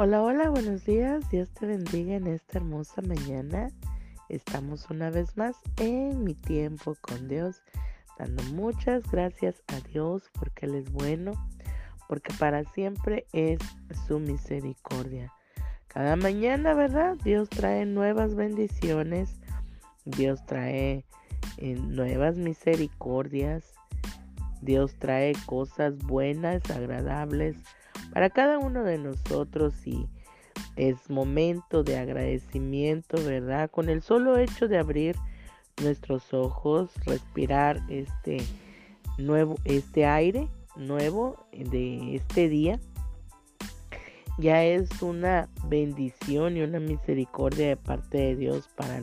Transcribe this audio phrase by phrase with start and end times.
[0.00, 1.28] Hola, hola, buenos días.
[1.28, 3.72] Dios te bendiga en esta hermosa mañana.
[4.28, 7.64] Estamos una vez más en mi tiempo con Dios,
[8.16, 11.32] dando muchas gracias a Dios porque Él es bueno,
[12.06, 13.58] porque para siempre es
[14.06, 15.32] su misericordia.
[15.88, 17.16] Cada mañana, ¿verdad?
[17.24, 19.40] Dios trae nuevas bendiciones,
[20.04, 21.04] Dios trae
[21.56, 23.74] eh, nuevas misericordias,
[24.62, 27.56] Dios trae cosas buenas, agradables
[28.12, 30.06] para cada uno de nosotros y
[30.76, 33.70] es momento de agradecimiento, ¿verdad?
[33.70, 35.16] Con el solo hecho de abrir
[35.82, 38.38] nuestros ojos, respirar este
[39.16, 42.78] nuevo este aire nuevo de este día
[44.38, 49.02] ya es una bendición y una misericordia de parte de Dios para,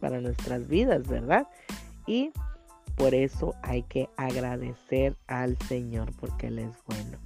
[0.00, 1.46] para nuestras vidas, ¿verdad?
[2.06, 2.32] Y
[2.96, 7.18] por eso hay que agradecer al Señor porque Él es bueno.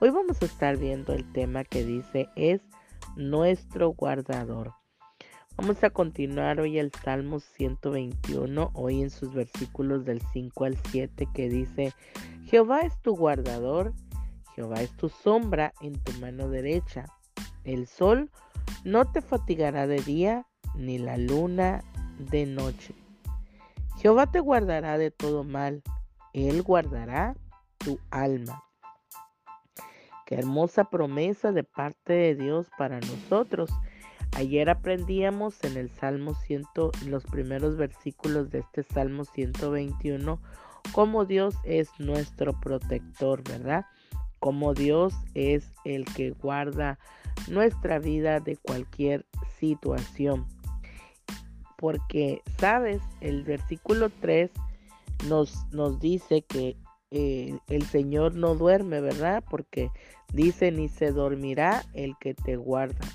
[0.00, 2.60] Hoy vamos a estar viendo el tema que dice es
[3.14, 4.74] nuestro guardador.
[5.56, 11.28] Vamos a continuar hoy el Salmo 121, hoy en sus versículos del 5 al 7
[11.32, 11.92] que dice,
[12.44, 13.94] Jehová es tu guardador,
[14.56, 17.04] Jehová es tu sombra en tu mano derecha.
[17.62, 18.32] El sol
[18.82, 21.84] no te fatigará de día, ni la luna
[22.18, 22.94] de noche.
[23.98, 25.84] Jehová te guardará de todo mal,
[26.32, 27.36] Él guardará
[27.78, 28.64] tu alma.
[30.26, 33.70] Qué hermosa promesa de parte de Dios para nosotros.
[34.36, 36.64] Ayer aprendíamos en el Salmo 100,
[37.06, 40.40] los primeros versículos de este Salmo 121,
[40.92, 43.84] cómo Dios es nuestro protector, ¿verdad?
[44.40, 46.98] Cómo Dios es el que guarda
[47.48, 49.26] nuestra vida de cualquier
[49.58, 50.46] situación.
[51.76, 54.50] Porque, sabes, el versículo 3
[55.28, 56.76] nos, nos dice que
[57.16, 59.44] eh, el Señor no duerme, ¿verdad?
[59.48, 59.88] Porque
[60.32, 63.06] dice, ni se dormirá el que te guarda.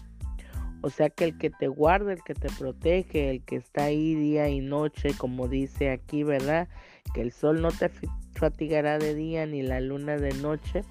[0.81, 4.15] O sea que el que te guarda, el que te protege, el que está ahí
[4.15, 6.69] día y noche, como dice aquí, ¿verdad?
[7.13, 7.91] Que el sol no te
[8.35, 10.85] fatigará de día ni la luna de noche.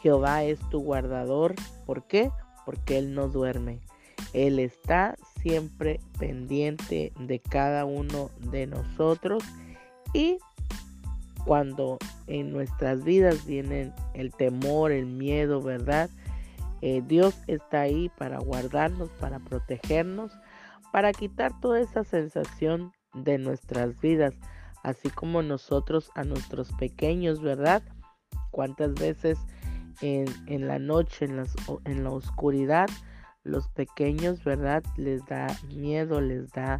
[0.00, 1.56] Jehová es tu guardador.
[1.84, 2.30] ¿Por qué?
[2.64, 3.80] Porque Él no duerme.
[4.32, 9.42] Él está siempre pendiente de cada uno de nosotros
[10.12, 10.38] y
[11.44, 16.10] cuando en nuestras vidas vienen el temor, el miedo, ¿verdad?
[16.80, 20.32] Eh, Dios está ahí para guardarnos, para protegernos,
[20.92, 24.34] para quitar toda esa sensación de nuestras vidas,
[24.82, 27.82] así como nosotros a nuestros pequeños, ¿verdad?
[28.50, 29.38] ¿Cuántas veces
[30.00, 31.26] en, la noche,
[31.84, 32.88] en la oscuridad,
[33.42, 34.82] los pequeños, ¿verdad?
[34.96, 36.76] Les da miedo, les da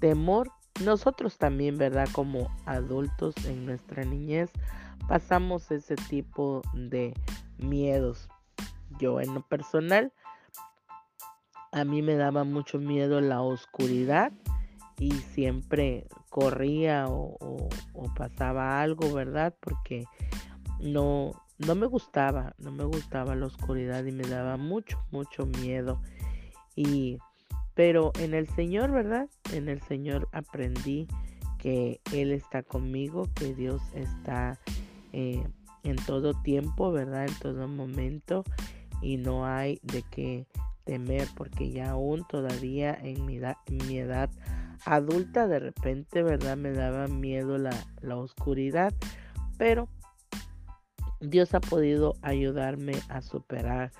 [0.00, 0.50] temor
[0.84, 2.08] nosotros también, ¿verdad?
[2.12, 4.50] Como adultos en nuestra niñez
[5.08, 7.14] pasamos ese tipo de
[7.58, 8.28] miedos.
[8.98, 10.12] Yo en lo personal,
[11.72, 14.32] a mí me daba mucho miedo la oscuridad
[14.98, 17.68] y siempre corría o,
[18.16, 19.54] pasaba algo, ¿verdad?
[19.60, 20.04] Porque
[20.80, 26.00] no, no me gustaba, no me gustaba la oscuridad y me daba mucho, mucho miedo.
[26.76, 27.18] Y
[27.74, 29.28] pero en el Señor, ¿verdad?
[29.52, 31.06] En el Señor aprendí
[31.58, 34.58] que Él está conmigo, que Dios está
[35.12, 35.42] eh,
[35.82, 37.26] en todo tiempo, ¿verdad?
[37.26, 38.44] En todo momento
[39.02, 40.46] y no hay de qué
[40.84, 44.30] temer porque ya aún todavía en mi edad, mi edad
[44.84, 46.56] adulta de repente, ¿verdad?
[46.56, 48.92] Me daba miedo la, la oscuridad,
[49.58, 49.88] pero
[51.20, 53.92] Dios ha podido ayudarme a superar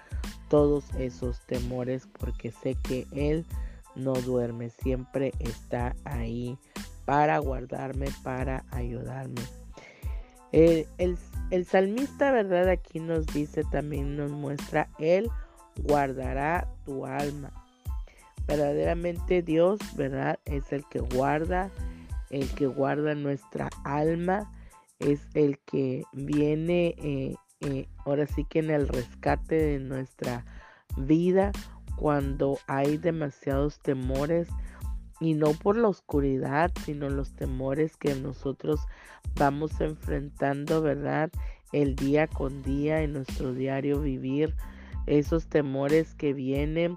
[0.50, 3.46] todos esos temores porque sé que Él
[3.94, 6.58] no duerme, siempre está ahí
[7.06, 9.40] para guardarme, para ayudarme.
[10.52, 10.86] El,
[11.50, 12.68] el, salmista, ¿verdad?
[12.68, 15.30] Aquí nos dice, también nos muestra, Él
[15.76, 17.52] guardará tu alma.
[18.48, 20.40] Verdaderamente Dios, ¿verdad?
[20.44, 21.70] Es el que guarda,
[22.30, 24.52] el que guarda nuestra alma,
[24.98, 30.46] es el que viene eh, eh, ahora sí que en el rescate de nuestra
[30.96, 31.52] vida
[31.96, 34.48] cuando hay demasiados temores
[35.20, 38.80] y no por la oscuridad, sino los temores que nosotros
[39.36, 41.30] vamos enfrentando, ¿verdad?
[41.72, 44.54] El día con día en nuestro diario vivir,
[45.06, 46.96] esos temores que vienen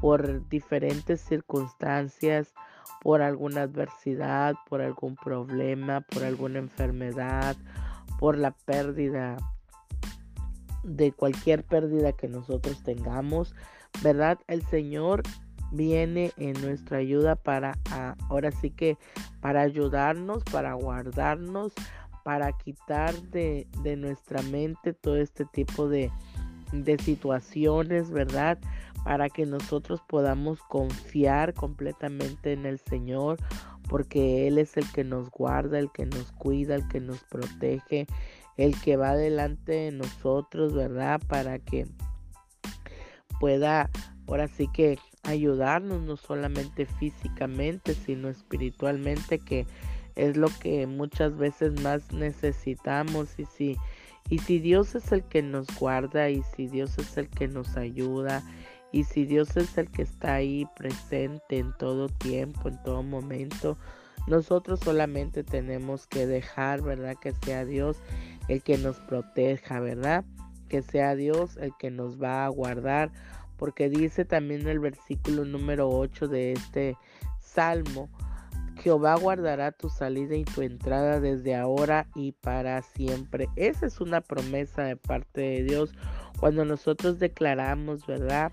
[0.00, 2.54] por diferentes circunstancias,
[3.02, 7.56] por alguna adversidad, por algún problema, por alguna enfermedad,
[8.18, 9.36] por la pérdida
[10.82, 13.54] de cualquier pérdida que nosotros tengamos,
[14.02, 14.38] ¿verdad?
[14.46, 15.22] El Señor
[15.72, 17.78] viene en nuestra ayuda para,
[18.28, 18.96] ahora sí que,
[19.40, 21.72] para ayudarnos, para guardarnos,
[22.24, 26.10] para quitar de, de nuestra mente todo este tipo de,
[26.72, 28.58] de situaciones, ¿verdad?
[29.04, 33.38] Para que nosotros podamos confiar completamente en el Señor,
[33.88, 38.06] porque Él es el que nos guarda, el que nos cuida, el que nos protege,
[38.60, 41.20] el que va delante de nosotros, ¿verdad?
[41.26, 41.86] Para que
[43.40, 43.90] pueda
[44.28, 49.66] ahora sí que ayudarnos no solamente físicamente, sino espiritualmente, que
[50.14, 53.38] es lo que muchas veces más necesitamos.
[53.38, 53.76] Y si,
[54.28, 57.76] y si Dios es el que nos guarda, y si Dios es el que nos
[57.76, 58.42] ayuda,
[58.92, 63.78] y si Dios es el que está ahí presente en todo tiempo, en todo momento,
[64.26, 67.16] nosotros solamente tenemos que dejar, ¿verdad?
[67.20, 67.96] Que sea Dios
[68.50, 70.24] el que nos proteja, ¿verdad?
[70.68, 73.10] Que sea Dios el que nos va a guardar
[73.60, 76.96] porque dice también el versículo número 8 de este
[77.38, 78.08] salmo,
[78.80, 83.50] Jehová guardará tu salida y tu entrada desde ahora y para siempre.
[83.56, 85.92] Esa es una promesa de parte de Dios
[86.38, 88.50] cuando nosotros declaramos, ¿verdad?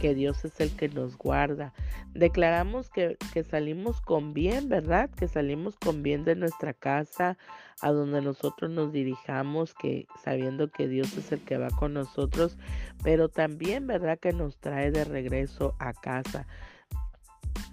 [0.00, 1.72] Que Dios es el que nos guarda.
[2.14, 5.10] Declaramos que, que, salimos con bien, ¿verdad?
[5.10, 7.36] Que salimos con bien de nuestra casa,
[7.82, 12.56] a donde nosotros nos dirijamos, que sabiendo que Dios es el que va con nosotros,
[13.02, 14.18] pero también, ¿verdad?
[14.18, 16.46] Que nos trae de regreso a casa.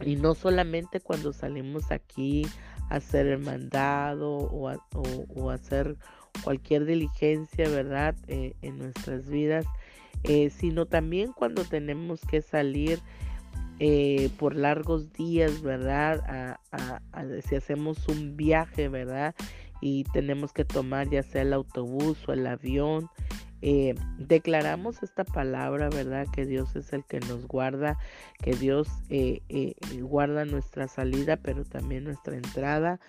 [0.01, 2.45] Y no solamente cuando salimos aquí
[2.89, 5.97] a hacer el mandado o, o, hacer
[6.43, 8.15] cualquier diligencia, ¿verdad?
[8.27, 9.65] Eh, en nuestras vidas,
[10.27, 12.99] eh, sino también cuando tenemos que salir
[13.79, 16.57] eh, por largos días, ¿verdad?
[17.47, 19.35] si hacemos un viaje, ¿verdad?
[19.79, 23.07] Y tenemos que tomar ya sea el autobús o el avión.
[23.61, 26.27] Eh, declaramos esta palabra, ¿verdad?
[26.33, 27.97] Que Dios es el que nos guarda,
[28.43, 28.89] que Dios
[30.01, 32.99] guarda nuestra salida, pero también nuestra entrada.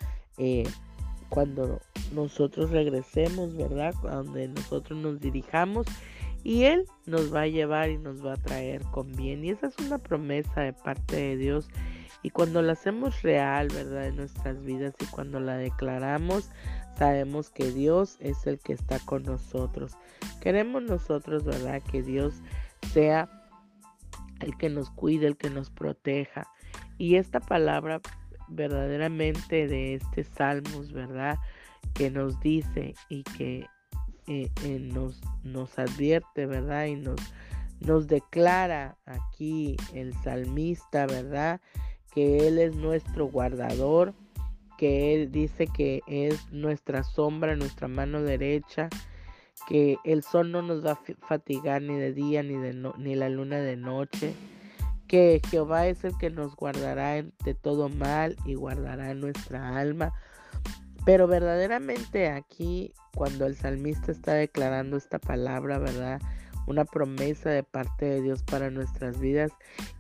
[1.31, 1.81] cuando
[2.15, 3.95] nosotros regresemos, ¿verdad?
[4.05, 5.87] A donde nosotros nos dirijamos
[6.45, 9.45] y Él nos va a llevar y nos va a traer con bien.
[9.45, 11.69] Y esa es una promesa de parte de Dios.
[12.23, 14.07] Y cuando la hacemos real, ¿verdad?
[14.07, 16.51] En nuestras vidas y cuando la declaramos,
[16.97, 19.97] sabemos que Dios es el que está con nosotros.
[20.41, 21.83] Queremos nosotros, ¿verdad?
[21.83, 22.35] Que Dios
[22.93, 23.29] sea
[24.41, 26.49] el que nos cuide, el que nos proteja.
[26.97, 28.01] Y esta palabra
[28.49, 31.39] verdaderamente de este Salmos, ¿verdad?
[31.95, 33.67] Que nos dice y que
[34.29, 36.87] eh, eh, nos, nos advierte, ¿verdad?
[36.87, 37.21] Y nos,
[37.81, 41.61] nos declara aquí el salmista, ¿verdad?
[42.13, 44.15] Que Él es nuestro guardador,
[44.77, 48.89] que Él dice que es nuestra sombra, nuestra mano derecha,
[49.67, 53.29] que el sol no nos va a fatigar ni de día ni, de ni la
[53.29, 54.35] luna de noche,
[55.07, 60.13] que Jehová es el que nos guardará de todo mal y guardará nuestra alma.
[61.09, 66.21] Pero verdaderamente aquí, cuando el salmista está declarando esta palabra, ¿verdad?
[66.67, 69.51] Una promesa de parte de Dios para nuestras vidas,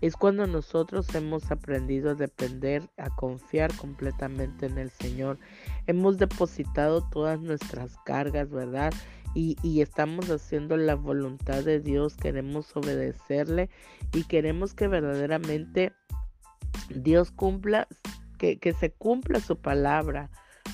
[0.02, 5.38] es cuando nosotros hemos aprendido a depender, a confiar completamente en el Señor.
[5.86, 8.92] Hemos depositado todas nuestras cargas, ¿verdad?
[9.34, 13.70] Y, y, estamos haciendo la voluntad de Dios, queremos obedecerle
[14.12, 15.94] y queremos que verdaderamente
[16.90, 17.88] Dios cumpla,
[18.36, 20.28] que, que se cumpla su palabra.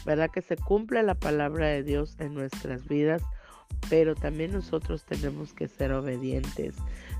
[0.04, 0.30] ¿Verdad?
[0.30, 3.22] Que se cumpla la palabra de Dios en nuestras vidas,
[3.88, 6.74] pero también nosotros tenemos que ser obedientes.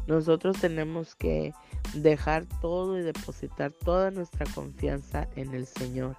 [0.07, 1.53] Nosotros tenemos que
[1.95, 6.17] dejar todo y depositar toda nuestra confianza en el Señor.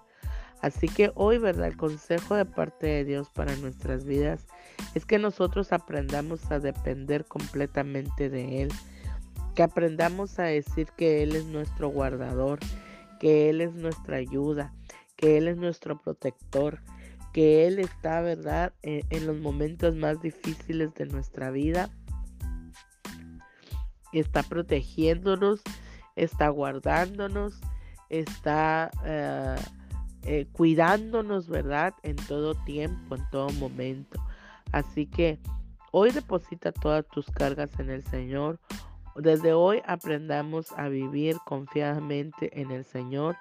[0.61, 1.67] Así que hoy, ¿verdad?
[1.67, 4.47] El consejo de parte de Dios para nuestras vidas
[4.95, 8.69] es que nosotros aprendamos a depender completamente de Él.
[9.53, 12.59] Que aprendamos a decir que Él es nuestro guardador,
[13.19, 14.73] que Él es nuestra ayuda,
[15.15, 16.79] que Él es nuestro protector,
[17.33, 21.89] que Él está, ¿verdad?, en, en los momentos más difíciles de nuestra vida.
[24.13, 25.61] Está protegiéndonos,
[26.15, 27.59] está guardándonos,
[28.09, 29.55] está eh,
[30.23, 31.93] eh, cuidándonos, ¿verdad?
[32.03, 34.19] En todo tiempo, en todo momento.
[34.71, 35.39] Así que
[35.91, 38.59] hoy deposita todas tus cargas en el Señor.
[39.15, 43.37] Desde hoy aprendamos a vivir confiadamente en el Señor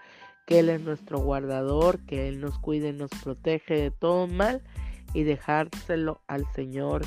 [0.47, 4.63] que Él es nuestro guardador, que Él nos cuide y nos protege de todo mal
[5.13, 7.03] y dejárselo al Señor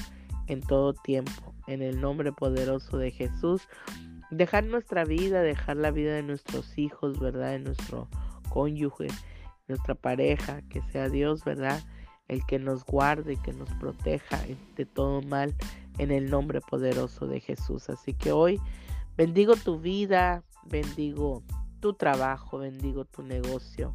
[0.47, 1.53] en todo tiempo.
[1.67, 3.67] En el nombre poderoso de Jesús,
[4.31, 7.51] dejar nuestra vida, dejar la vida de nuestros hijos, ¿verdad?
[7.51, 8.07] De nuestro
[8.49, 9.07] cónyuge,
[9.67, 11.83] nuestra pareja, que sea Dios, ¿verdad?
[12.27, 14.39] El que nos guarde que nos proteja
[14.75, 15.55] de todo mal
[15.97, 17.89] en el nombre poderoso de Jesús.
[17.89, 18.59] Así que hoy
[19.17, 21.43] bendigo tu vida, bendigo
[21.87, 23.93] tu trabajo, bendigo tu negocio.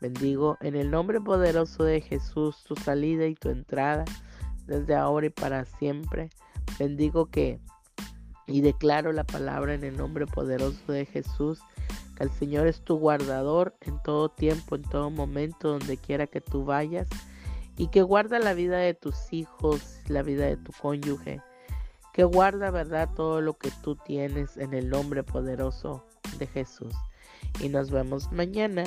[0.00, 4.06] Bendigo en el nombre poderoso de Jesús tu salida y tu entrada
[4.66, 6.30] desde ahora y para siempre.
[6.78, 7.60] Bendigo que
[8.46, 11.60] y declaro la palabra en el nombre poderoso de Jesús,
[12.16, 16.40] que el Señor es tu guardador en todo tiempo, en todo momento, donde quiera que
[16.40, 17.08] tú vayas,
[17.76, 21.42] y que guarda la vida de tus hijos, la vida de tu cónyuge,
[22.14, 26.06] que guarda, ¿verdad?, todo lo que tú tienes en el nombre poderoso
[26.38, 26.94] de Jesús.
[27.60, 28.84] Y nos vemos mañana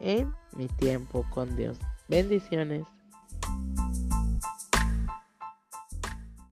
[0.00, 1.78] en mi tiempo con Dios.
[2.08, 2.84] Bendiciones.